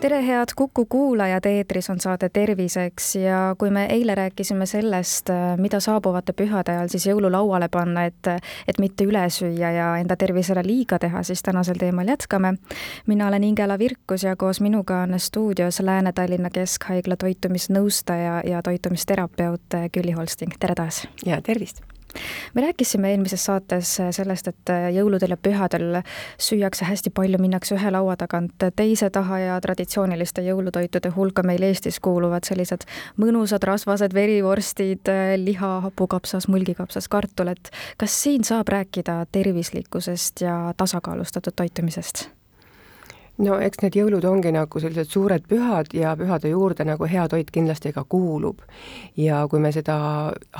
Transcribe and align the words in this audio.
tere, 0.00 0.26
head 0.26 0.52
Kuku 0.56 0.84
kuulajad, 0.84 1.44
eetris 1.46 1.90
on 1.90 2.00
saade 2.00 2.28
Terviseks 2.28 3.16
ja 3.16 3.54
kui 3.58 3.70
me 3.70 3.86
eile 3.90 4.14
rääkisime 4.14 4.66
sellest, 4.66 5.30
mida 5.56 5.80
saabuvate 5.80 6.32
pühade 6.32 6.74
ajal 6.74 6.90
siis 6.92 7.06
jõululauale 7.06 7.68
panna, 7.72 8.04
et, 8.04 8.30
et 8.68 8.78
mitte 8.82 9.06
üle 9.08 9.24
süüa 9.32 9.72
ja 9.72 9.88
enda 10.00 10.16
tervisele 10.16 10.62
liiga 10.66 10.98
teha, 10.98 11.22
siis 11.22 11.42
tänasel 11.42 11.80
teemal 11.80 12.08
jätkame. 12.08 12.54
mina 13.06 13.28
olen 13.28 13.44
Ingela 13.44 13.78
Virkus 13.78 14.22
ja 14.22 14.36
koos 14.36 14.60
minuga 14.60 15.02
on 15.02 15.20
stuudios 15.20 15.80
Lääne-Tallinna 15.80 16.50
Keskhaigla 16.50 17.16
toitumisnõustaja 17.16 18.42
ja 18.44 18.62
toitumisterapeut 18.62 19.80
Külli 19.92 20.12
Holsting, 20.12 20.52
tere 20.60 20.74
taas! 20.74 21.08
ja 21.26 21.42
tervist! 21.42 21.95
Me 22.54 22.62
rääkisime 22.66 23.10
eelmises 23.10 23.44
saates 23.44 23.96
sellest, 24.10 24.48
et 24.48 24.72
jõuludel 24.94 25.34
ja 25.34 25.36
pühadel 25.40 26.00
süüakse 26.38 26.86
hästi 26.88 27.10
palju, 27.14 27.40
minnakse 27.42 27.76
ühe 27.76 27.90
laua 27.92 28.16
tagant 28.20 28.68
teise 28.76 29.10
taha 29.10 29.38
ja 29.42 29.58
traditsiooniliste 29.60 30.44
jõulutoitude 30.46 31.12
hulka 31.16 31.42
meil 31.46 31.62
Eestis 31.66 32.00
kuuluvad 32.00 32.46
sellised 32.48 32.86
mõnusad 33.20 33.64
rasvased 33.66 34.14
verivorstid, 34.14 35.10
liha, 35.42 35.72
hapukapsas, 35.88 36.48
mulgikapsas, 36.52 37.08
kartul, 37.12 37.52
et 37.54 37.70
kas 38.00 38.22
siin 38.22 38.44
saab 38.46 38.68
rääkida 38.72 39.24
tervislikkusest 39.32 40.46
ja 40.46 40.56
tasakaalustatud 40.76 41.56
toitumisest? 41.56 42.26
No 43.42 43.58
eks 43.60 43.82
need 43.82 43.96
jõulud 43.98 44.24
ongi 44.28 44.50
nagu 44.54 44.80
sellised 44.80 45.10
suured 45.12 45.44
pühad 45.48 45.92
ja 45.96 46.14
pühade 46.16 46.48
juurde 46.48 46.86
nagu 46.88 47.08
hea 47.10 47.26
toit 47.28 47.50
kindlasti 47.52 47.92
ka 47.92 48.04
kuulub. 48.08 48.62
ja 49.16 49.42
kui 49.50 49.60
me 49.60 49.72
seda 49.72 49.96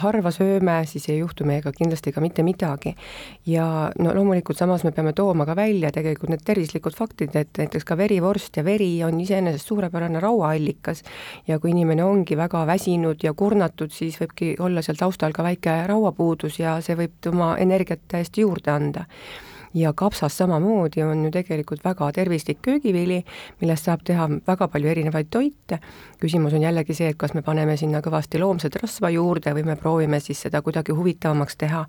harva 0.02 0.32
sööme, 0.32 0.76
siis 0.86 1.08
ei 1.08 1.18
juhtu 1.18 1.46
meiega 1.48 1.72
kindlasti 1.72 2.12
ka 2.12 2.20
mitte 2.20 2.42
midagi. 2.42 2.94
ja 3.46 3.90
no 3.98 4.14
loomulikult 4.14 4.58
samas 4.58 4.84
me 4.84 4.92
peame 4.92 5.12
tooma 5.12 5.46
ka 5.46 5.56
välja 5.56 5.92
tegelikult 5.92 6.30
need 6.30 6.44
tervislikud 6.44 6.96
faktid, 6.96 7.36
et 7.36 7.56
näiteks 7.58 7.84
ka 7.84 7.96
verivorst 7.96 8.56
ja 8.56 8.64
veri 8.64 9.02
on 9.04 9.20
iseenesest 9.20 9.66
suurepärane 9.66 10.20
rauaallikas 10.20 11.02
ja 11.46 11.58
kui 11.58 11.70
inimene 11.70 12.04
ongi 12.04 12.36
väga 12.36 12.66
väsinud 12.66 13.24
ja 13.24 13.32
kurnatud, 13.32 13.90
siis 13.90 14.20
võibki 14.20 14.54
olla 14.60 14.82
seal 14.82 15.00
taustal 15.00 15.32
ka 15.32 15.42
väike 15.42 15.82
rauapuudus 15.88 16.60
ja 16.60 16.80
see 16.80 16.96
võib 16.96 17.16
tema 17.20 17.56
energiat 17.58 18.04
täiesti 18.08 18.44
juurde 18.44 18.70
anda 18.70 19.06
ja 19.76 19.92
kapsas 19.92 20.38
samamoodi 20.38 21.02
on 21.02 21.24
ju 21.24 21.30
tegelikult 21.30 21.84
väga 21.84 22.08
tervislik 22.12 22.62
köögivili, 22.62 23.20
millest 23.60 23.88
saab 23.88 24.04
teha 24.04 24.28
väga 24.46 24.68
palju 24.68 24.88
erinevaid 24.88 25.28
toite. 25.30 25.78
küsimus 26.20 26.54
on 26.54 26.62
jällegi 26.62 26.94
see, 26.94 27.08
et 27.12 27.16
kas 27.20 27.34
me 27.34 27.42
paneme 27.42 27.76
sinna 27.76 28.00
kõvasti 28.00 28.40
loomset 28.40 28.76
rasva 28.82 29.10
juurde 29.10 29.52
või 29.54 29.64
me 29.68 29.76
proovime 29.76 30.20
siis 30.20 30.40
seda 30.46 30.62
kuidagi 30.62 30.96
huvitavamaks 30.96 31.56
teha 31.56 31.84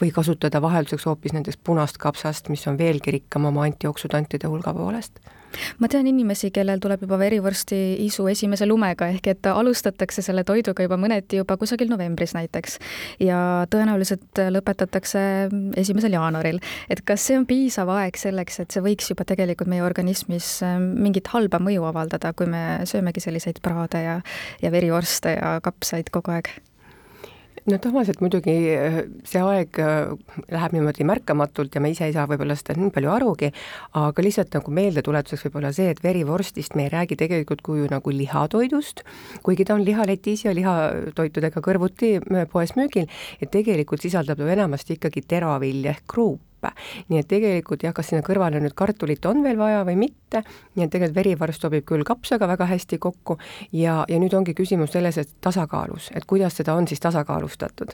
või 0.00 0.12
kasutada 0.14 0.62
vahelduseks 0.62 1.06
hoopis 1.06 1.32
näiteks 1.32 1.58
punast 1.64 1.98
kapsast, 1.98 2.48
mis 2.48 2.66
on 2.66 2.78
veelgi 2.78 3.18
rikkam 3.18 3.50
oma 3.50 3.66
antioksüdantide 3.66 4.46
hulga 4.46 4.74
poolest 4.74 5.18
ma 5.78 5.88
tean 5.92 6.06
inimesi, 6.10 6.50
kellel 6.54 6.80
tuleb 6.82 7.04
juba 7.06 7.18
verivorsti 7.20 7.78
isu 8.06 8.26
esimese 8.32 8.66
lumega, 8.68 9.08
ehk 9.12 9.30
et 9.34 9.50
alustatakse 9.50 10.24
selle 10.24 10.44
toiduga 10.48 10.86
juba 10.86 10.98
mõneti 11.00 11.40
juba 11.40 11.56
kusagil 11.60 11.90
novembris 11.92 12.34
näiteks 12.36 12.78
ja 13.22 13.38
tõenäoliselt 13.72 14.42
lõpetatakse 14.56 15.22
esimesel 15.80 16.16
jaanuaril. 16.16 16.60
et 16.90 17.04
kas 17.06 17.28
see 17.28 17.38
on 17.38 17.46
piisav 17.46 17.90
aeg 17.92 18.18
selleks, 18.18 18.60
et 18.60 18.74
see 18.74 18.84
võiks 18.84 19.12
juba 19.12 19.26
tegelikult 19.28 19.70
meie 19.70 19.84
organismis 19.84 20.58
mingit 20.78 21.30
halba 21.34 21.60
mõju 21.62 21.86
avaldada, 21.88 22.32
kui 22.32 22.46
me 22.50 22.82
söömegi 22.88 23.22
selliseid 23.24 23.62
praade 23.62 24.02
ja, 24.04 24.20
ja 24.62 24.74
verivorste 24.74 25.36
ja 25.38 25.56
kapsaid 25.64 26.12
kogu 26.14 26.36
aeg? 26.36 26.52
No 27.70 27.78
tavaliselt 27.82 28.20
muidugi 28.22 28.54
äh, 28.74 28.98
see 29.28 29.42
aeg 29.42 29.78
äh, 29.82 30.12
läheb 30.50 30.74
niimoodi 30.76 31.06
märkamatult 31.06 31.74
ja 31.76 31.82
me 31.84 31.92
ise 31.92 32.08
ei 32.08 32.14
saa 32.16 32.26
võib-olla 32.30 32.56
seda 32.58 32.74
nii 32.78 32.92
palju 32.94 33.12
arugi, 33.12 33.52
aga 33.98 34.24
lihtsalt 34.26 34.56
nagu 34.58 34.74
meeldetuletuseks 34.74 35.46
võib-olla 35.46 35.72
see, 35.76 35.90
et 35.94 36.02
verivorstist 36.02 36.76
me 36.78 36.88
ei 36.88 36.92
räägi 36.92 37.18
tegelikult 37.20 37.62
kui 37.66 37.86
nagu 37.90 38.14
lihatoidust, 38.14 39.04
kuigi 39.46 39.66
ta 39.68 39.76
on 39.78 39.86
lihaletis 39.86 40.46
ja 40.46 40.54
lihatoitudega 40.58 41.62
kõrvuti 41.64 42.16
äh, 42.18 42.46
poes 42.50 42.74
müügil, 42.78 43.10
et 43.40 43.52
tegelikult 43.54 44.02
sisaldab 44.02 44.42
ta 44.42 44.54
enamasti 44.56 44.98
ikkagi 44.98 45.22
teravilja 45.34 45.94
ehk 45.94 46.08
kruup 46.10 46.40
õppe. 46.62 46.72
nii 47.08 47.20
et 47.20 47.28
tegelikult 47.28 47.82
jah, 47.82 47.92
kas 47.94 48.08
sinna 48.10 48.22
kõrvale 48.22 48.60
nüüd 48.60 48.74
kartulit 48.74 49.24
on 49.26 49.42
veel 49.42 49.58
vaja 49.58 49.84
või 49.84 49.96
mitte, 49.96 50.42
nii 50.76 50.84
et 50.84 50.90
tegelikult 50.90 51.16
verivorst 51.16 51.62
sobib 51.62 51.84
küll 51.84 52.04
kapsaga 52.04 52.48
väga 52.48 52.66
hästi 52.66 52.98
kokku 52.98 53.38
ja, 53.72 54.04
ja 54.08 54.18
nüüd 54.18 54.34
ongi 54.34 54.54
küsimus 54.54 54.92
selles, 54.92 55.18
et 55.18 55.28
tasakaalus, 55.40 56.10
et 56.14 56.24
kuidas 56.24 56.56
seda 56.56 56.74
on 56.74 56.86
siis 56.88 57.00
tasakaalustatud 57.00 57.92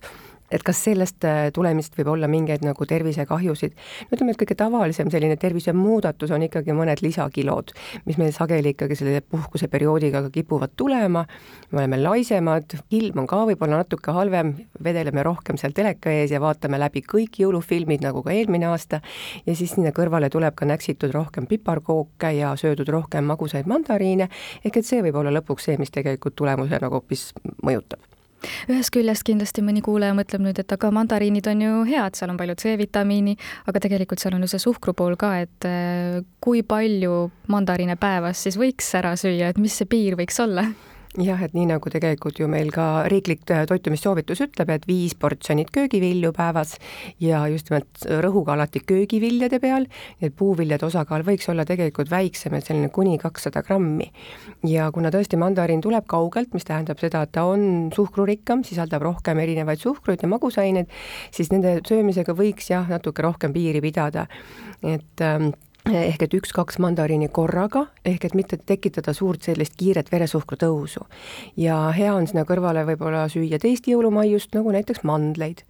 et 0.50 0.64
kas 0.64 0.80
sellest 0.84 1.24
äh, 1.28 1.48
tulemist 1.54 1.96
võib 1.98 2.12
olla 2.14 2.28
mingeid 2.30 2.64
nagu 2.64 2.86
tervisekahjusid. 2.88 3.74
no 4.08 4.16
ütleme, 4.16 4.32
et 4.32 4.40
kõige 4.40 4.56
tavalisem 4.58 5.10
selline 5.12 5.36
tervisemuudatus 5.40 6.32
on 6.34 6.44
ikkagi 6.46 6.76
mõned 6.76 7.02
lisakilod, 7.04 7.72
mis 8.08 8.18
meil 8.20 8.32
sageli 8.36 8.72
ikkagi 8.74 8.96
selle 8.98 9.20
puhkuseperioodiga 9.20 10.22
ka 10.26 10.32
kipuvad 10.34 10.74
tulema, 10.76 11.24
me 11.70 11.82
oleme 11.82 12.00
laisemad, 12.00 12.78
ilm 12.96 13.24
on 13.24 13.30
ka 13.30 13.42
võib-olla 13.50 13.82
natuke 13.82 14.14
halvem, 14.14 14.54
vedeleme 14.84 15.24
rohkem 15.26 15.60
seal 15.60 15.76
teleka 15.76 16.12
ees 16.12 16.32
ja 16.34 16.40
vaatame 16.42 16.80
läbi 16.80 17.04
kõik 17.06 17.40
jõulufilmid, 17.42 18.04
nagu 18.04 18.24
ka 18.24 18.34
eelmine 18.34 18.70
aasta, 18.72 19.02
ja 19.46 19.56
siis 19.56 19.76
sinna 19.76 19.92
kõrvale 19.96 20.30
tuleb 20.32 20.56
ka 20.58 20.68
näksitud 20.68 21.12
rohkem 21.14 21.48
piparkooke 21.50 22.32
ja 22.38 22.54
söödud 22.56 22.88
rohkem 22.92 23.28
magusaid 23.28 23.68
mandariine, 23.68 24.30
ehk 24.64 24.80
et 24.80 24.88
see 24.88 25.02
võib 25.04 25.20
olla 25.20 25.34
lõpuks 25.40 25.68
see, 25.68 25.80
mis 25.80 25.92
tegelikult 25.94 26.36
tulemuse 26.38 26.80
nagu 26.80 26.98
hoopis 26.98 27.32
mõjutab 27.64 28.17
ühest 28.68 28.92
küljest 28.94 29.26
kindlasti 29.26 29.64
mõni 29.64 29.82
kuulaja 29.84 30.16
mõtleb 30.16 30.44
nüüd, 30.44 30.60
et 30.62 30.74
aga 30.74 30.90
mandariinid 30.94 31.48
on 31.50 31.64
ju 31.64 31.80
head, 31.88 32.18
seal 32.18 32.32
on 32.32 32.40
palju 32.40 32.58
C-vitamiini, 32.62 33.36
aga 33.70 33.82
tegelikult 33.84 34.22
seal 34.22 34.36
on 34.38 34.46
ju 34.46 34.52
see 34.54 34.62
suhkru 34.62 34.94
pool 34.98 35.18
ka, 35.20 35.34
et 35.44 35.68
äh, 35.68 36.20
kui 36.44 36.62
palju 36.66 37.28
mandariine 37.52 37.98
päevas 38.00 38.44
siis 38.46 38.58
võiks 38.60 38.92
ära 38.98 39.16
süüa, 39.18 39.50
et 39.52 39.60
mis 39.62 39.74
see 39.74 39.90
piir 39.90 40.18
võiks 40.18 40.40
olla? 40.44 40.68
Jah, 41.16 41.40
et 41.42 41.54
nii 41.56 41.66
nagu 41.70 41.90
tegelikult 41.90 42.38
ju 42.40 42.48
meil 42.50 42.70
ka 42.74 43.06
riiklik 43.08 43.48
äh, 43.54 43.64
toitumissoovitus 43.68 44.42
ütleb, 44.44 44.72
et 44.74 44.86
viis 44.88 45.14
portsjonit 45.18 45.70
köögivilju 45.72 46.32
päevas 46.36 46.74
ja 47.22 47.44
just 47.48 47.70
nimelt 47.70 48.04
rõhuga 48.24 48.54
alati 48.54 48.82
köögiviljade 48.86 49.60
peal, 49.62 49.88
et 50.20 50.36
puuviljade 50.36 50.86
osakaal 50.88 51.24
võiks 51.26 51.48
olla 51.48 51.64
tegelikult 51.68 52.10
väiksem, 52.12 52.58
et 52.58 52.68
selline 52.68 52.90
kuni 52.94 53.16
kakssada 53.18 53.62
grammi. 53.64 54.10
ja 54.68 54.90
kuna 54.92 55.12
tõesti 55.14 55.38
mandariin 55.40 55.80
tuleb 55.84 56.06
kaugelt, 56.06 56.52
mis 56.54 56.66
tähendab 56.68 57.00
seda, 57.00 57.22
et 57.24 57.32
ta 57.32 57.46
on 57.48 57.90
suhkrurikkam, 57.94 58.64
sisaldab 58.64 59.02
rohkem 59.02 59.38
erinevaid 59.38 59.80
suhkruid 59.80 60.22
ja 60.22 60.28
magusaineid, 60.28 60.92
siis 61.32 61.52
nende 61.54 61.78
söömisega 61.88 62.34
võiks 62.36 62.70
jah, 62.70 62.88
natuke 62.88 63.22
rohkem 63.24 63.54
piiri 63.54 63.80
pidada, 63.84 64.26
et 64.82 65.24
ähm, 65.24 65.52
ehk 65.94 66.22
et 66.22 66.34
üks-kaks 66.36 66.78
mandariini 66.82 67.28
korraga, 67.32 67.86
ehk 68.06 68.26
et 68.28 68.34
mitte 68.36 68.58
tekitada 68.58 69.14
suurt 69.16 69.46
sellist 69.46 69.76
kiiret 69.78 70.10
veresuhkru 70.12 70.58
tõusu. 70.60 71.04
ja 71.56 71.76
hea 71.96 72.14
on 72.14 72.26
sinna 72.26 72.44
kõrvale 72.44 72.84
võib-olla 72.86 73.28
süüa 73.28 73.58
teist 73.58 73.88
jõulumaiust, 73.88 74.54
nagu 74.54 74.72
näiteks 74.72 75.02
mandleid. 75.04 75.62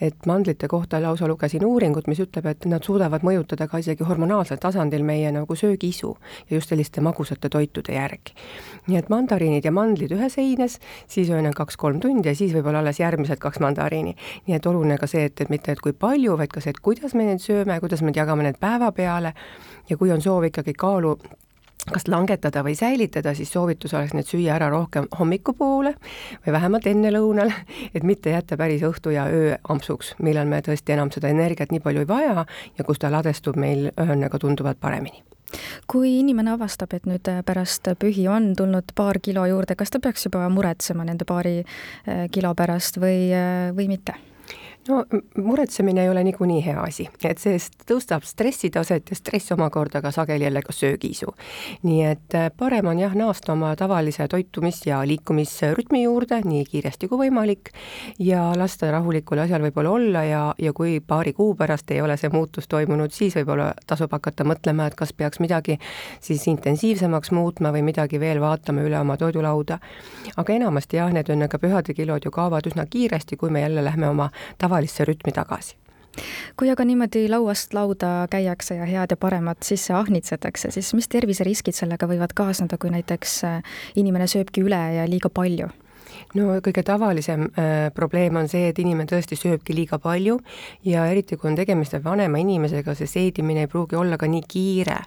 et 0.00 0.26
mandlite 0.26 0.68
kohta 0.68 1.00
lausa 1.02 1.28
lugesin 1.28 1.64
uuringut, 1.64 2.06
mis 2.06 2.20
ütleb, 2.20 2.46
et 2.46 2.64
nad 2.66 2.82
suudavad 2.82 3.22
mõjutada 3.22 3.68
ka 3.68 3.78
isegi 3.78 4.04
hormonaalsel 4.04 4.56
tasandil 4.56 5.02
meie 5.02 5.32
nagu 5.32 5.54
söögiisu 5.54 6.16
ja 6.50 6.56
just 6.56 6.68
selliste 6.68 7.00
magusate 7.00 7.48
toitude 7.48 7.92
järgi. 7.92 8.34
nii 8.86 8.96
et 8.96 9.08
mandariinid 9.08 9.64
ja 9.64 9.72
mandlid 9.72 10.12
ühes 10.12 10.36
heines, 10.36 10.80
siis 11.06 11.30
on 11.30 11.52
kaks-kolm 11.52 12.00
tundi 12.00 12.28
ja 12.28 12.34
siis 12.34 12.52
võib-olla 12.54 12.78
alles 12.78 13.00
järgmised 13.00 13.38
kaks 13.38 13.60
mandariini. 13.60 14.16
nii 14.46 14.56
et 14.56 14.66
oluline 14.66 14.98
ka 14.98 15.06
see, 15.06 15.24
et, 15.24 15.40
et 15.40 15.50
mitte, 15.50 15.72
et 15.72 15.80
kui 15.80 15.92
palju, 15.92 16.36
vaid 16.36 16.50
ka 16.50 16.60
see, 16.60 16.70
et 16.70 16.80
kuidas 16.80 17.14
me 17.14 17.24
neid 17.24 17.40
sööme, 17.40 17.80
kuidas 17.80 18.02
me 18.02 18.12
jagame 18.14 18.42
need 18.42 18.58
päeva 18.60 18.92
peale 18.92 19.34
ja 19.90 19.96
kui 19.96 20.12
on 20.12 20.22
soov 20.22 20.48
ikkagi 20.50 20.74
kaalu 20.74 21.16
kas 21.92 22.08
langetada 22.08 22.64
või 22.66 22.74
säilitada, 22.74 23.34
siis 23.34 23.52
soovitus 23.52 23.94
oleks 23.94 24.14
need 24.16 24.26
süüa 24.26 24.56
ära 24.56 24.68
rohkem 24.72 25.06
hommiikupoole 25.18 25.92
või 26.46 26.54
vähemalt 26.56 26.88
ennelõunal, 26.90 27.52
et 27.94 28.02
mitte 28.02 28.32
jätta 28.34 28.58
päris 28.58 28.82
õhtu 28.86 29.14
ja 29.14 29.28
öö 29.30 29.54
ampsuks, 29.68 30.16
millal 30.18 30.50
me 30.50 30.62
tõesti 30.66 30.96
enam 30.96 31.12
seda 31.14 31.30
energiat 31.30 31.70
nii 31.70 31.84
palju 31.84 32.02
ei 32.02 32.10
vaja 32.10 32.46
ja 32.78 32.84
kus 32.84 32.98
ta 32.98 33.12
ladestub 33.12 33.56
meil 33.60 33.90
õhnaga 33.94 34.42
tunduvalt 34.42 34.80
paremini 34.80 35.22
kui 35.86 36.16
inimene 36.18 36.56
avastab, 36.56 36.90
et 36.96 37.04
nüüd 37.06 37.28
pärast 37.46 37.86
pühi 38.02 38.26
on 38.28 38.50
tulnud 38.58 38.90
paar 38.98 39.20
kilo 39.22 39.44
juurde, 39.46 39.76
kas 39.78 39.94
ta 39.94 40.00
peaks 40.02 40.26
juba 40.26 40.42
muretsema 40.52 41.06
nende 41.06 41.24
paari 41.24 41.60
eh, 41.62 42.26
kilo 42.34 42.50
pärast 42.58 42.98
või, 42.98 43.30
eh, 43.30 43.70
või 43.76 43.86
mitte? 43.94 44.16
No 44.88 45.04
muretsemine 45.42 46.02
ei 46.02 46.08
ole 46.08 46.24
niikuinii 46.24 46.64
hea 46.66 46.80
asi, 46.80 47.08
et 47.24 47.38
see 47.42 47.58
tõstab 47.88 48.24
stressitaset 48.26 49.10
ja 49.10 49.16
stress 49.18 49.52
omakorda 49.52 50.02
ka 50.02 50.10
sageli 50.14 50.44
jälle 50.44 50.62
ka 50.62 50.72
söögiisu. 50.72 51.34
nii 51.82 52.02
et 52.04 52.34
äh, 52.34 52.50
parem 52.56 52.86
on 52.86 52.98
jah, 52.98 53.14
naasta 53.14 53.52
oma 53.52 53.76
tavalise 53.76 54.26
toitumis- 54.32 54.86
ja 54.86 55.00
liikumisrütmi 55.06 56.02
juurde 56.02 56.40
nii 56.44 56.64
kiiresti 56.64 57.08
kui 57.08 57.26
võimalik 57.26 57.72
ja 58.18 58.52
lasta 58.56 58.90
rahulikul 58.90 59.38
asjal 59.38 59.62
võib-olla 59.66 59.90
olla 59.90 60.24
ja, 60.24 60.42
ja 60.58 60.72
kui 60.72 61.00
paari 61.00 61.32
kuu 61.32 61.54
pärast 61.54 61.90
ei 61.90 62.00
ole 62.00 62.16
see 62.16 62.30
muutus 62.32 62.68
toimunud, 62.68 63.12
siis 63.12 63.36
võib-olla 63.36 63.72
tasub 63.86 64.12
hakata 64.12 64.44
mõtlema, 64.44 64.86
et 64.86 64.94
kas 64.94 65.12
peaks 65.12 65.40
midagi 65.40 65.78
siis 66.20 66.46
intensiivsemaks 66.46 67.30
muutma 67.30 67.72
või 67.72 67.82
midagi 67.82 68.20
veel 68.20 68.40
vaatama 68.40 68.86
üle 68.86 69.00
oma 69.00 69.16
toidulauda. 69.16 69.78
aga 70.36 70.52
enamasti 70.52 70.96
jah, 70.96 71.12
need 71.12 71.30
on 71.30 71.48
ka 71.48 71.58
pühade 71.58 71.94
kilod 71.94 72.24
ju 72.24 72.30
kaovad 72.30 72.66
üsna 72.66 72.86
kiiresti, 72.90 73.36
kui 73.36 73.50
me 73.50 73.60
jälle 73.60 73.84
lähme 73.84 74.08
oma 74.08 74.30
tava 74.58 74.75
tavalisse 74.76 75.04
rütmi 75.08 75.32
tagasi 75.32 75.76
kui 76.56 76.70
aga 76.72 76.84
niimoodi 76.88 77.26
lauast 77.28 77.74
lauda 77.76 78.26
käiakse 78.32 78.78
ja 78.78 78.86
head 78.88 79.12
ja 79.12 79.16
paremat 79.20 79.66
sisse 79.68 79.92
ahnitsetakse, 79.92 80.70
siis 80.72 80.94
mis 80.96 81.10
terviseriskid 81.12 81.76
sellega 81.76 82.08
võivad 82.08 82.32
kaasneda, 82.32 82.78
kui 82.80 82.88
näiteks 82.94 83.34
äh, 83.44 83.74
inimene 84.00 84.24
sööbki 84.24 84.64
üle 84.64 84.80
ja 84.96 85.04
liiga 85.04 85.28
palju? 85.28 85.68
No 86.34 86.56
kõige 86.64 86.82
tavalisem 86.86 87.46
äh, 87.54 87.88
probleem 87.94 88.36
on 88.36 88.48
see, 88.50 88.70
et 88.70 88.78
inimene 88.82 89.08
tõesti 89.10 89.38
sööbki 89.38 89.74
liiga 89.76 89.98
palju 90.02 90.38
ja 90.84 91.06
eriti, 91.10 91.36
kui 91.38 91.50
on 91.50 91.56
tegemist 91.58 91.94
vanema 92.04 92.40
inimesega, 92.42 92.94
see 92.98 93.08
seedimine 93.10 93.64
ei 93.64 93.70
pruugi 93.70 93.96
olla 93.96 94.18
ka 94.18 94.28
nii 94.30 94.42
kiire. 94.48 94.98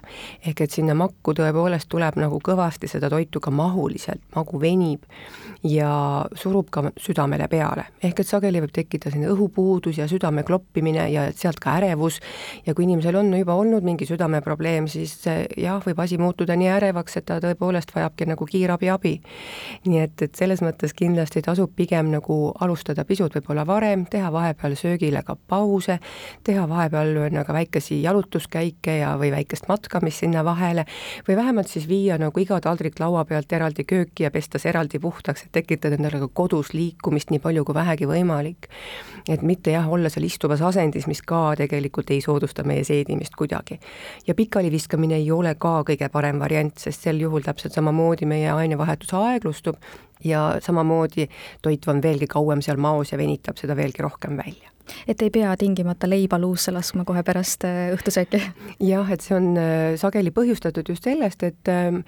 ehk 0.46 0.60
et 0.64 0.70
sinna 0.70 0.94
makku 0.94 1.34
tõepoolest 1.36 1.88
tuleb 1.92 2.16
nagu 2.20 2.40
kõvasti 2.44 2.88
seda 2.88 3.10
toitu 3.10 3.40
ka 3.40 3.50
mahuliselt, 3.50 4.22
magu 4.34 4.60
venib 4.60 5.04
ja 5.62 6.24
surub 6.34 6.70
ka 6.70 6.90
südamele 6.96 7.48
peale. 7.48 7.84
ehk 8.02 8.20
et 8.20 8.26
sageli 8.26 8.60
võib 8.60 8.72
tekkida 8.72 9.10
selline 9.10 9.30
õhupuudus 9.34 9.98
ja 9.98 10.08
südame 10.08 10.42
kloppimine 10.42 11.08
ja 11.10 11.28
sealt 11.36 11.60
ka 11.60 11.76
ärevus 11.76 12.20
ja 12.66 12.74
kui 12.74 12.84
inimesel 12.84 13.16
on 13.16 13.34
juba 13.36 13.54
olnud 13.54 13.84
mingi 13.84 14.06
südameprobleem, 14.06 14.88
siis 14.88 15.20
jah, 15.56 15.82
võib 15.84 16.00
asi 16.00 16.18
muutuda 16.18 16.56
nii 16.56 16.68
ärevaks, 16.78 17.16
et 17.16 17.28
ta 17.28 17.40
tõepoolest 17.40 17.94
vajabki 17.94 18.26
nagu 18.26 18.46
kiirabi 18.46 18.90
abi. 18.90 19.20
nii 19.86 20.00
et, 20.00 20.22
et 20.22 20.34
selles 20.34 20.62
mõttes 20.62 20.94
kindlasti 20.96 21.09
kindlasti 21.10 21.42
tasub 21.42 21.72
pigem 21.76 22.10
nagu 22.12 22.34
alustada 22.62 23.02
pisut 23.04 23.34
võib-olla 23.34 23.64
varem, 23.66 24.04
teha 24.10 24.30
vahepeal 24.30 24.76
söögile 24.78 25.22
ka 25.26 25.34
pause, 25.34 25.96
teha 26.46 26.66
vahepeal 26.70 27.16
nagu 27.34 27.54
väikesi 27.54 27.98
jalutuskäike 28.04 29.00
ja, 29.00 29.16
või 29.18 29.32
väikest 29.34 29.66
matkamist 29.68 30.22
sinna 30.22 30.44
vahele, 30.46 30.84
või 31.26 31.36
vähemalt 31.36 31.68
siis 31.68 31.88
viia 31.90 32.18
nagu 32.20 32.40
iga 32.40 32.60
taldrik 32.62 33.00
laua 33.02 33.24
pealt 33.26 33.52
eraldi 33.52 33.84
kööki 33.84 34.26
ja 34.26 34.30
pesta 34.30 34.60
see 34.62 34.70
eraldi 34.70 35.00
puhtaks, 35.02 35.46
et 35.46 35.52
tekitada 35.58 35.98
endale 35.98 36.20
ka 36.22 36.28
kodus 36.42 36.70
liikumist 36.76 37.34
nii 37.34 37.42
palju 37.42 37.64
kui 37.66 37.74
vähegi 37.74 38.06
võimalik. 38.06 38.70
et 39.28 39.42
mitte 39.42 39.70
jah, 39.70 39.88
olla 39.90 40.08
seal 40.08 40.24
istuvas 40.24 40.62
asendis, 40.62 41.06
mis 41.06 41.22
ka 41.22 41.54
tegelikult 41.58 42.10
ei 42.10 42.20
soodusta 42.20 42.62
meie 42.64 42.84
seedimist 42.84 43.34
kuidagi. 43.36 43.80
ja 44.26 44.34
pikali 44.34 44.70
viskamine 44.70 45.18
ei 45.18 45.30
ole 45.30 45.54
ka 45.58 45.82
kõige 45.82 46.08
parem 46.08 46.38
variant, 46.38 46.78
sest 46.78 47.02
sel 47.02 47.18
juhul 47.20 47.42
täpselt 47.42 47.74
samamoodi 47.74 48.26
meie 48.26 48.50
ainevahetus 48.50 49.14
aeglustub 49.14 49.76
ja 50.24 50.56
samamoodi 50.60 51.28
toit 51.62 51.88
on 51.88 52.02
veelgi 52.02 52.26
kauem 52.26 52.62
seal 52.62 52.76
maos 52.76 53.12
ja 53.12 53.18
venitab 53.18 53.56
seda 53.60 53.76
veelgi 53.76 54.02
rohkem 54.02 54.36
välja 54.36 54.70
et 55.08 55.22
ei 55.22 55.30
pea 55.30 55.54
tingimata 55.56 56.08
leiba 56.10 56.38
luusse 56.38 56.72
laskma 56.72 57.04
kohe 57.08 57.22
pärast 57.26 57.64
äh, 57.68 57.90
õhtusööki? 57.94 58.42
jah, 58.92 59.10
et 59.12 59.24
see 59.24 59.36
on 59.36 59.50
äh, 59.60 59.96
sageli 60.00 60.32
põhjustatud 60.34 60.92
just 60.92 61.06
sellest, 61.08 61.42
et 61.46 61.72
ähm, 61.72 62.02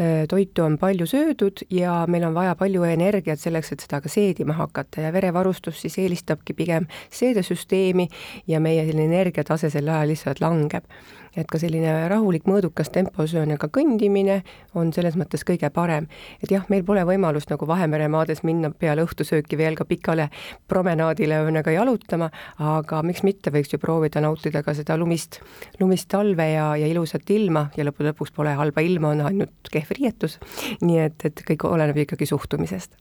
äh, 0.00 0.24
toitu 0.30 0.64
on 0.66 0.78
palju 0.80 1.08
söödud 1.10 1.66
ja 1.70 1.98
meil 2.10 2.26
on 2.28 2.34
vaja 2.36 2.56
palju 2.58 2.86
energiat 2.88 3.42
selleks, 3.42 3.72
et 3.72 3.84
seda 3.86 4.00
ka 4.04 4.12
seedima 4.12 4.56
hakata 4.58 5.06
ja 5.06 5.12
verevarustus 5.14 5.82
siis 5.84 5.98
eelistabki 6.02 6.56
pigem 6.56 6.88
seedesüsteemi 7.10 8.08
ja 8.46 8.60
meie 8.60 8.86
selline 8.86 9.10
energiatase 9.12 9.70
sel 9.70 9.88
ajal 9.88 10.14
lihtsalt 10.14 10.42
langeb 10.44 10.90
et 11.36 11.48
ka 11.50 11.60
selline 11.60 11.92
rahulik 12.10 12.46
mõõdukas 12.48 12.90
tempos 12.92 13.34
ühesõnaga 13.34 13.68
kõndimine 13.72 14.40
on 14.78 14.92
selles 14.96 15.16
mõttes 15.20 15.44
kõige 15.46 15.68
parem. 15.70 16.08
et 16.42 16.50
jah, 16.50 16.64
meil 16.68 16.84
pole 16.84 17.04
võimalust 17.04 17.50
nagu 17.50 17.66
Vahemere 17.66 18.08
maades 18.08 18.42
minna 18.42 18.70
peale 18.70 19.04
õhtusööki 19.04 19.58
veel 19.58 19.76
ka 19.76 19.84
pikale 19.84 20.30
promenaadile 20.68 21.42
ühesõnaga 21.42 21.74
jalutama, 21.76 22.25
aga 22.62 23.02
miks 23.06 23.24
mitte, 23.26 23.52
võiks 23.54 23.72
ju 23.72 23.80
proovida 23.82 24.22
nautida 24.24 24.62
ka 24.66 24.74
seda 24.76 24.98
lumist, 25.00 25.40
lumist 25.80 26.08
talve 26.12 26.50
ja, 26.52 26.68
ja 26.78 26.90
ilusat 26.90 27.30
ilma 27.34 27.68
ja 27.76 27.86
lõppude 27.86 28.12
lõpuks 28.12 28.34
pole 28.36 28.54
halba 28.58 28.84
ilma, 28.84 29.14
on 29.14 29.26
ainult 29.30 29.72
kehv 29.72 29.96
riietus. 29.98 30.38
nii 30.80 31.02
et, 31.08 31.28
et 31.28 31.44
kõik 31.50 31.68
oleneb 31.68 32.04
ikkagi 32.06 32.28
suhtumisest 32.28 32.96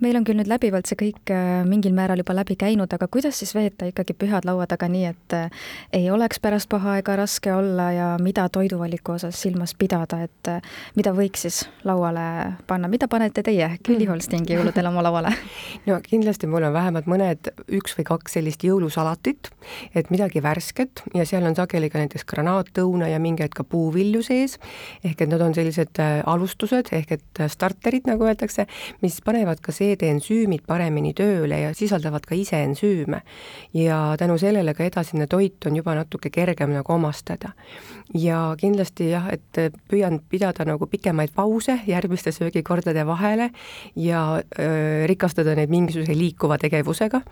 meil 0.00 0.16
on 0.18 0.24
küll 0.26 0.38
nüüd 0.40 0.50
läbivalt 0.50 0.88
see 0.88 0.98
kõik 0.98 1.32
äh, 1.34 1.62
mingil 1.68 1.94
määral 1.96 2.20
juba 2.20 2.34
läbi 2.36 2.56
käinud, 2.60 2.90
aga 2.92 3.08
kuidas 3.12 3.38
siis 3.40 3.52
veeta 3.54 3.88
ikkagi 3.90 4.14
pühad 4.18 4.46
laua 4.48 4.66
taga 4.70 4.88
nii, 4.90 5.04
et 5.10 5.36
äh, 5.36 5.66
ei 5.96 6.10
oleks 6.10 6.40
pärast 6.42 6.70
paha 6.72 6.98
ega 7.00 7.16
raske 7.20 7.52
olla 7.54 7.90
ja 7.94 8.08
mida 8.22 8.48
toiduvaliku 8.52 9.16
osas 9.18 9.40
silmas 9.40 9.74
pidada, 9.78 10.22
et 10.26 10.50
äh, 10.50 10.60
mida 10.98 11.14
võiks 11.16 11.46
siis 11.46 11.62
lauale 11.86 12.56
panna, 12.66 12.90
mida 12.90 13.08
panete 13.10 13.44
teie 13.46 13.70
Külli 13.86 14.06
mm. 14.06 14.14
Holstingi 14.14 14.56
jõuludel 14.56 14.90
oma 14.90 15.04
lauale? 15.06 15.34
no 15.88 16.00
kindlasti 16.04 16.50
mul 16.50 16.68
on 16.68 16.76
vähemalt 16.76 17.10
mõned, 17.10 17.52
üks 17.80 17.96
või 17.98 18.08
kaks 18.10 18.38
sellist 18.38 18.66
jõulusalatit, 18.70 19.50
et 19.94 20.10
midagi 20.10 20.42
värsket 20.42 21.04
ja 21.14 21.26
seal 21.28 21.44
on 21.46 21.56
sageli 21.58 21.90
ka 21.90 22.00
näiteks 22.00 22.24
granaattõuna 22.30 23.10
ja 23.10 23.20
mingeid 23.22 23.54
ka 23.56 23.64
puuvilju 23.64 24.22
sees, 24.26 24.56
ehk 25.04 25.26
et 25.26 25.32
nad 25.32 25.42
on 25.44 25.54
sellised 25.56 26.00
alustused 26.00 26.92
ehk 26.96 27.16
et 27.18 27.42
starterid, 27.52 28.06
nagu 28.08 28.24
öeldakse, 28.26 28.66
mis 29.04 29.20
panevad 29.24 29.60
ka 29.64 29.74
seedeensüümid 29.74 30.64
paremini 30.68 31.12
tööle 31.16 31.60
ja 31.64 31.74
sisaldavad 31.76 32.26
ka 32.26 32.38
ise 32.38 32.62
ensüüme. 32.64 33.22
ja 33.74 34.16
tänu 34.18 34.38
sellele 34.38 34.74
ka 34.74 34.84
edasine 34.84 35.26
toit 35.26 35.66
on 35.66 35.76
juba 35.76 35.94
natuke 35.94 36.30
kergem 36.30 36.72
nagu 36.74 36.92
omastada. 36.92 37.52
ja 38.14 38.54
kindlasti 38.58 39.10
jah, 39.10 39.28
et 39.32 39.74
püüan 39.88 40.20
pidada 40.28 40.64
nagu 40.64 40.86
pikemaid 40.86 41.34
pause 41.34 41.80
järgmiste 41.86 42.32
söögikordade 42.32 43.06
vahele 43.06 43.50
ja 43.96 44.42
öö, 44.58 45.06
rikastada 45.06 45.54
neid 45.54 45.70
mingisuguse 45.70 46.14
liikuva 46.14 46.58
tegevusega. 46.58 47.22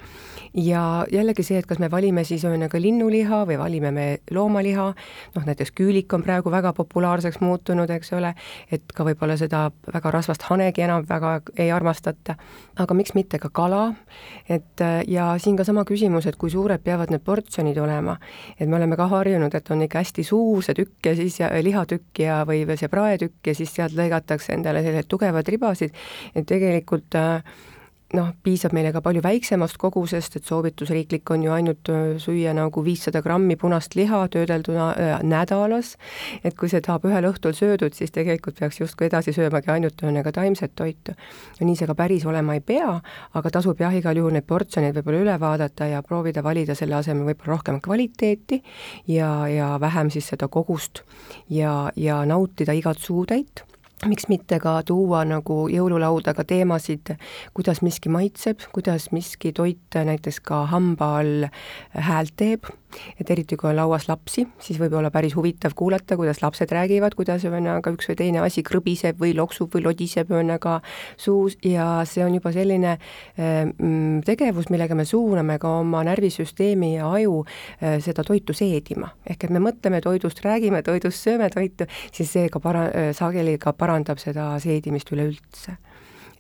ja 0.55 1.07
jällegi 1.19 1.45
see, 1.47 1.59
et 1.61 1.67
kas 1.69 1.81
me 1.83 1.91
valime 1.91 2.25
siis 2.27 2.45
ühesõnaga 2.47 2.81
linnuliha 2.81 3.43
või 3.49 3.59
valime 3.61 3.93
me 3.95 4.07
loomaliha, 4.35 4.87
noh 5.35 5.47
näiteks 5.49 5.73
küülik 5.77 6.13
on 6.17 6.25
praegu 6.27 6.51
väga 6.53 6.73
populaarseks 6.77 7.41
muutunud, 7.45 7.91
eks 7.91 8.13
ole, 8.17 8.35
et 8.73 8.85
ka 8.95 9.07
võib-olla 9.07 9.37
seda 9.41 9.69
väga 9.93 10.13
rasvast 10.15 10.47
hanegi 10.49 10.85
enam 10.87 11.07
väga 11.09 11.39
ei 11.57 11.71
armastata, 11.75 12.39
aga 12.79 12.97
miks 12.99 13.15
mitte 13.19 13.41
ka 13.43 13.51
kala, 13.55 13.83
et 14.49 14.85
ja 15.09 15.31
siin 15.43 15.57
ka 15.59 15.67
sama 15.69 15.85
küsimus, 15.89 16.27
et 16.27 16.39
kui 16.41 16.51
suured 16.53 16.83
peavad 16.85 17.13
need 17.15 17.25
portsjonid 17.27 17.79
olema, 17.83 18.19
et 18.59 18.69
me 18.69 18.79
oleme 18.81 18.99
ka 18.99 19.09
harjunud, 19.13 19.55
et 19.55 19.73
on 19.75 19.83
ikka 19.87 20.05
hästi 20.05 20.27
suur 20.27 20.63
see 20.65 20.77
tükk 20.79 21.11
ja 21.11 21.17
siis 21.19 21.41
ja 21.41 21.51
lihatükk 21.63 22.23
ja, 22.25 22.43
või, 22.49 22.65
või 22.69 22.79
see 22.81 22.91
praetükk 22.93 23.51
ja 23.51 23.57
siis 23.59 23.75
sealt 23.75 23.97
lõigatakse 23.99 24.55
endale 24.55 24.83
sellised 24.85 25.11
tugevad 25.11 25.49
ribasid, 25.49 25.95
et 26.35 26.47
tegelikult 26.49 27.19
äh, 27.19 27.43
noh, 28.17 28.31
piisab 28.45 28.73
meile 28.73 28.89
ka 28.95 29.03
palju 29.05 29.21
väiksemast 29.25 29.77
kogusest, 29.81 30.39
et 30.39 30.49
soovitusriiklik 30.49 31.29
on 31.35 31.43
ju 31.45 31.53
ainult 31.53 31.91
süüa 32.23 32.55
nagu 32.57 32.83
viissada 32.85 33.21
grammi 33.25 33.57
punast 33.61 33.97
liha 33.99 34.23
töödelduna 34.33 34.87
äh, 34.95 35.13
nädalas, 35.29 35.95
et 36.41 36.57
kui 36.57 36.71
see 36.73 36.81
saab 36.85 37.05
ühel 37.09 37.29
õhtul 37.29 37.53
söödud, 37.57 37.93
siis 37.97 38.15
tegelikult 38.15 38.59
peaks 38.61 38.81
justkui 38.81 39.11
edasi 39.11 39.35
söömagi 39.37 39.73
ainult 39.75 40.01
ühesõnaga 40.01 40.33
taimset 40.33 40.73
toitu. 40.79 41.13
ja 41.61 41.67
nii 41.67 41.77
see 41.77 41.91
ka 41.91 41.97
päris 41.99 42.25
olema 42.27 42.57
ei 42.57 42.65
pea, 42.65 42.97
aga 43.37 43.55
tasub 43.59 43.81
jah, 43.81 43.95
igal 43.95 44.17
juhul 44.17 44.33
neid 44.33 44.49
portsjoneid 44.49 44.97
võib-olla 44.97 45.25
üle 45.27 45.39
vaadata 45.41 45.93
ja 45.93 46.03
proovida 46.03 46.43
valida 46.43 46.75
selle 46.79 46.97
asemel 46.97 47.29
võib-olla 47.29 47.59
rohkem 47.59 47.81
kvaliteeti 47.85 48.63
ja, 49.13 49.33
ja 49.53 49.75
vähem 49.81 50.11
siis 50.11 50.33
seda 50.33 50.49
kogust 50.49 51.05
ja, 51.53 51.91
ja 51.97 52.23
nautida 52.25 52.73
igat 52.73 53.05
suutäit 53.05 53.68
miks 54.07 54.29
mitte 54.29 54.59
ka 54.63 54.79
tuua 54.87 55.25
nagu 55.27 55.67
jõululauda 55.73 56.35
ka 56.37 56.45
teemasid, 56.49 57.15
kuidas 57.57 57.83
miski 57.83 58.13
maitseb, 58.13 58.63
kuidas 58.75 59.11
miski 59.13 59.53
toit 59.53 59.99
näiteks 60.05 60.41
ka 60.45 60.65
hamba 60.71 61.11
all 61.21 61.49
häält 61.95 62.37
teeb 62.39 62.69
et 63.21 63.31
eriti, 63.31 63.57
kui 63.57 63.71
on 63.71 63.77
lauas 63.79 64.09
lapsi, 64.09 64.47
siis 64.63 64.79
võib 64.81 64.95
olla 64.99 65.11
päris 65.15 65.35
huvitav 65.37 65.75
kuulata, 65.79 66.17
kuidas 66.17 66.43
lapsed 66.43 66.73
räägivad, 66.73 67.17
kuidas 67.19 67.45
ühesõnaga 67.45 67.93
üks 67.95 68.11
või 68.11 68.19
teine 68.21 68.43
asi 68.45 68.65
krõbiseb 68.67 69.21
või 69.21 69.35
loksub 69.37 69.75
või 69.75 69.85
lodiseb 69.89 70.33
ühesõnaga 70.33 70.79
suus 71.17 71.59
ja 71.65 71.89
see 72.09 72.25
on 72.25 72.39
juba 72.39 72.53
selline 72.55 72.97
mm, 73.37 74.23
tegevus, 74.27 74.71
millega 74.73 74.97
me 74.99 75.07
suuname 75.09 75.59
ka 75.63 75.79
oma 75.83 76.05
närvisüsteemi 76.09 76.95
ja 76.97 77.11
aju 77.19 77.43
äh, 77.45 77.99
seda 78.05 78.25
toitu 78.27 78.57
seedima. 78.57 79.13
ehk 79.27 79.49
et 79.49 79.55
me 79.55 79.63
mõtleme 79.63 80.01
toidust, 80.05 80.43
räägime 80.45 80.83
toidust, 80.83 81.23
sööme 81.23 81.51
toitu, 81.51 81.89
siis 82.13 82.33
see 82.33 82.49
ka 82.53 82.63
para-, 82.63 83.13
sageli 83.17 83.59
ka 83.59 83.73
parandab 83.73 84.21
seda 84.23 84.55
seedimist 84.63 85.13
üleüldse 85.13 85.79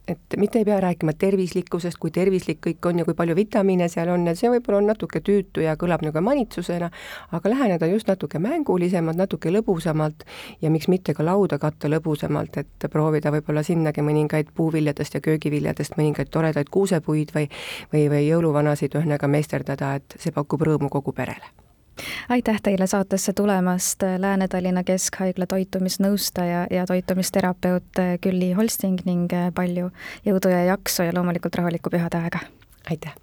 et 0.09 0.37
mitte 0.37 0.59
ei 0.59 0.65
pea 0.65 0.81
rääkima 0.81 1.13
tervislikkusest, 1.19 1.99
kui 2.01 2.11
tervislik 2.15 2.61
kõik 2.67 2.89
on 2.91 3.03
ja 3.03 3.07
kui 3.09 3.17
palju 3.19 3.37
vitamiine 3.37 3.89
seal 3.93 4.13
on, 4.15 4.27
et 4.29 4.39
see 4.39 4.51
võib-olla 4.53 4.81
on 4.83 4.91
natuke 4.93 5.21
tüütu 5.25 5.65
ja 5.65 5.77
kõlab 5.81 6.05
nagu 6.07 6.23
manitsusena, 6.25 6.91
aga 7.37 7.53
läheneda 7.53 7.91
just 7.91 8.09
natuke 8.09 8.41
mängulisemalt, 8.43 9.19
natuke 9.19 9.53
lõbusamalt 9.53 10.25
ja 10.63 10.71
miks 10.71 10.89
mitte 10.89 11.15
ka 11.15 11.27
lauda 11.27 11.59
katta 11.59 11.91
lõbusamalt, 11.93 12.61
et 12.63 12.89
proovida 12.93 13.33
võib-olla 13.35 13.63
sinnagi 13.67 14.05
mõningaid 14.05 14.55
puuviljadest 14.57 15.19
ja 15.19 15.25
köögiviljadest 15.25 15.99
mõningaid 16.01 16.33
toredaid 16.33 16.71
kuusepuid 16.73 17.35
või 17.35 17.49
või, 17.93 18.09
või 18.09 18.27
jõuluvanasid 18.29 18.95
ühesõnaga 18.95 19.29
meisterdada, 19.29 19.95
et 19.99 20.19
see 20.19 20.35
pakub 20.35 20.63
rõõmu 20.63 20.93
kogu 20.93 21.13
perele 21.13 21.68
aitäh 22.29 22.61
teile 22.63 22.87
saatesse 22.87 23.33
tulemast, 23.33 24.03
Lääne-Tallinna 24.19 24.85
Keskhaigla 24.85 25.47
toitumisnõustaja 25.47 26.67
ja 26.71 26.87
toitumisterapeut 26.87 28.03
Külli 28.21 28.53
Holsting 28.53 28.99
ning 29.05 29.33
palju 29.55 29.91
jõudu 30.27 30.53
ja 30.53 30.65
jaksu 30.73 31.09
ja 31.09 31.15
loomulikult 31.15 31.55
rahulikku 31.55 31.91
pühade 31.91 32.21
aega! 32.21 32.45
aitäh! 32.91 33.15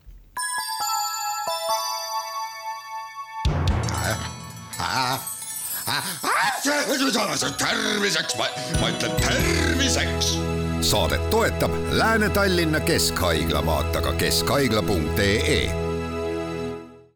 terviseks, 7.58 8.38
ma 8.82 8.90
ütlen 8.90 9.12
terviseks. 9.22 10.38
saadet 10.82 11.30
toetab 11.30 11.72
Lääne-Tallinna 11.92 12.80
Keskhaigla, 12.80 13.66
vaata 13.66 14.02
ka 14.02 14.14
keskhaigla.ee 14.14 15.85